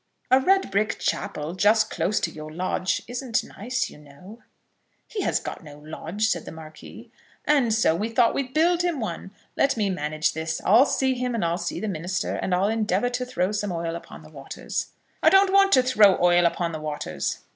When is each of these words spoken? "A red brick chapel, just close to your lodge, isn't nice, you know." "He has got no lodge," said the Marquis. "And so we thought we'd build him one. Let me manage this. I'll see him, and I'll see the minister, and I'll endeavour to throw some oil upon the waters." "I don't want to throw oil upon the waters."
"A 0.31 0.39
red 0.39 0.71
brick 0.71 0.97
chapel, 0.97 1.53
just 1.53 1.91
close 1.91 2.19
to 2.21 2.31
your 2.31 2.51
lodge, 2.51 3.03
isn't 3.07 3.43
nice, 3.43 3.87
you 3.87 3.99
know." 3.99 4.39
"He 5.07 5.21
has 5.21 5.39
got 5.39 5.63
no 5.63 5.77
lodge," 5.77 6.25
said 6.27 6.43
the 6.45 6.51
Marquis. 6.51 7.11
"And 7.45 7.71
so 7.71 7.95
we 7.95 8.09
thought 8.09 8.33
we'd 8.33 8.51
build 8.51 8.81
him 8.81 8.99
one. 8.99 9.29
Let 9.55 9.77
me 9.77 9.91
manage 9.91 10.33
this. 10.33 10.59
I'll 10.65 10.87
see 10.87 11.13
him, 11.13 11.35
and 11.35 11.45
I'll 11.45 11.59
see 11.59 11.79
the 11.79 11.87
minister, 11.87 12.33
and 12.33 12.55
I'll 12.55 12.67
endeavour 12.67 13.09
to 13.09 13.25
throw 13.27 13.51
some 13.51 13.71
oil 13.71 13.93
upon 13.95 14.23
the 14.23 14.31
waters." 14.31 14.87
"I 15.21 15.29
don't 15.29 15.53
want 15.53 15.71
to 15.73 15.83
throw 15.83 16.17
oil 16.19 16.47
upon 16.47 16.71
the 16.71 16.81
waters." 16.81 17.41